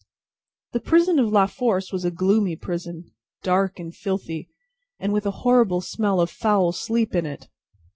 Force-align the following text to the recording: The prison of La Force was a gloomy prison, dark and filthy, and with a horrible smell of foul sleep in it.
The 0.71 0.79
prison 0.79 1.19
of 1.19 1.29
La 1.31 1.45
Force 1.45 1.91
was 1.93 2.03
a 2.05 2.09
gloomy 2.09 2.55
prison, 2.55 3.11
dark 3.43 3.77
and 3.77 3.95
filthy, 3.95 4.49
and 4.99 5.13
with 5.13 5.27
a 5.27 5.45
horrible 5.45 5.81
smell 5.81 6.19
of 6.19 6.31
foul 6.31 6.71
sleep 6.71 7.13
in 7.13 7.27
it. 7.27 7.49